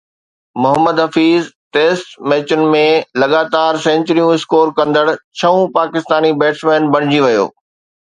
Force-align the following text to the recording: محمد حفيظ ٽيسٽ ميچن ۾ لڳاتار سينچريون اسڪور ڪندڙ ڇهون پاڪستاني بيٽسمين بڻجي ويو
محمد 0.61 0.99
حفيظ 1.01 1.43
ٽيسٽ 1.75 2.07
ميچن 2.33 2.63
۾ 2.75 2.81
لڳاتار 3.23 3.79
سينچريون 3.83 4.33
اسڪور 4.37 4.73
ڪندڙ 4.79 5.05
ڇهون 5.17 5.67
پاڪستاني 5.77 6.33
بيٽسمين 6.45 6.89
بڻجي 6.97 7.21
ويو 7.27 7.45